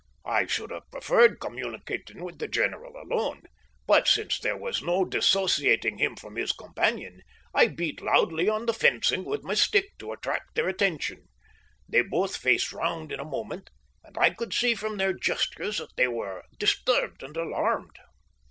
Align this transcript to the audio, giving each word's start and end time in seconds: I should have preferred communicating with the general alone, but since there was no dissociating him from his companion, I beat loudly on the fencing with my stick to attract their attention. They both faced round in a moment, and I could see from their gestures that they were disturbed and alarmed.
I 0.25 0.47
should 0.47 0.71
have 0.71 0.89
preferred 0.89 1.39
communicating 1.39 2.23
with 2.23 2.39
the 2.39 2.47
general 2.47 2.95
alone, 2.99 3.43
but 3.85 4.07
since 4.07 4.39
there 4.39 4.57
was 4.57 4.81
no 4.81 5.05
dissociating 5.05 5.99
him 5.99 6.15
from 6.15 6.37
his 6.37 6.53
companion, 6.53 7.21
I 7.53 7.67
beat 7.67 8.01
loudly 8.01 8.49
on 8.49 8.65
the 8.65 8.73
fencing 8.73 9.23
with 9.23 9.43
my 9.43 9.53
stick 9.53 9.95
to 9.99 10.11
attract 10.11 10.55
their 10.55 10.67
attention. 10.67 11.27
They 11.87 12.01
both 12.01 12.35
faced 12.35 12.73
round 12.73 13.11
in 13.11 13.19
a 13.19 13.23
moment, 13.23 13.69
and 14.03 14.17
I 14.17 14.31
could 14.31 14.55
see 14.55 14.73
from 14.73 14.97
their 14.97 15.13
gestures 15.13 15.77
that 15.77 15.95
they 15.95 16.07
were 16.07 16.45
disturbed 16.57 17.21
and 17.21 17.37
alarmed. 17.37 17.99